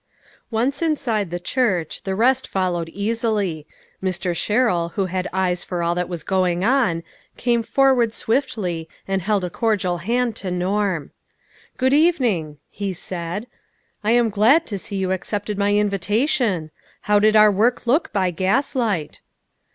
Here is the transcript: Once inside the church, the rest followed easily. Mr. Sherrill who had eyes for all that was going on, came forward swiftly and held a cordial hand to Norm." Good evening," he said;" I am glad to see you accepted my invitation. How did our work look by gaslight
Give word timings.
Once 0.49 0.81
inside 0.81 1.29
the 1.29 1.39
church, 1.39 2.01
the 2.05 2.15
rest 2.15 2.47
followed 2.47 2.89
easily. 2.89 3.67
Mr. 4.01 4.35
Sherrill 4.35 4.89
who 4.95 5.05
had 5.05 5.27
eyes 5.31 5.63
for 5.63 5.83
all 5.83 5.93
that 5.93 6.09
was 6.09 6.23
going 6.23 6.63
on, 6.65 7.03
came 7.37 7.61
forward 7.61 8.11
swiftly 8.11 8.89
and 9.07 9.21
held 9.21 9.43
a 9.43 9.51
cordial 9.51 9.99
hand 9.99 10.35
to 10.37 10.49
Norm." 10.49 11.11
Good 11.77 11.93
evening," 11.93 12.57
he 12.71 12.93
said;" 12.93 13.45
I 14.03 14.09
am 14.13 14.31
glad 14.31 14.65
to 14.65 14.79
see 14.79 14.95
you 14.95 15.11
accepted 15.11 15.59
my 15.59 15.75
invitation. 15.75 16.71
How 17.01 17.19
did 17.19 17.35
our 17.35 17.51
work 17.51 17.85
look 17.85 18.11
by 18.11 18.31
gaslight 18.31 19.21